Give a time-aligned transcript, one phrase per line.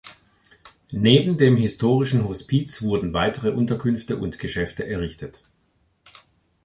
[0.93, 5.43] Neben dem historischen Hospiz wurden weitere Unterkünfte und Geschäfte errichtet.